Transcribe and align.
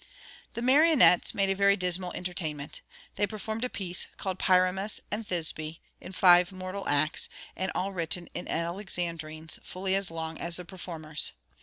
The 0.55 0.63
marionnettes 0.63 1.35
made 1.35 1.51
a 1.51 1.55
very 1.55 1.77
dismal 1.77 2.11
entertainment. 2.13 2.81
They 3.17 3.27
performed 3.27 3.63
a 3.63 3.69
piece, 3.69 4.07
called 4.17 4.39
Pyramus 4.39 4.99
and 5.11 5.27
Thisbe, 5.27 5.77
in 5.99 6.11
five 6.11 6.51
mortal 6.51 6.89
acts, 6.89 7.29
and 7.55 7.71
all 7.75 7.93
written 7.93 8.27
in 8.33 8.47
Alexandrines 8.47 9.59
fully 9.63 9.93
as 9.93 10.09
long 10.09 10.39
as 10.39 10.55
the 10.55 10.65
performers. 10.65 11.33